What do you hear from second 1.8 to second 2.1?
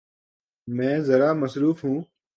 ہوں۔